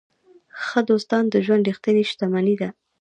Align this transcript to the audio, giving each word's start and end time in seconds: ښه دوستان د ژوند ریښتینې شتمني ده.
ښه 0.65 0.79
دوستان 0.89 1.23
د 1.29 1.35
ژوند 1.45 1.67
ریښتینې 1.69 2.03
شتمني 2.11 2.55
ده. 2.61 2.69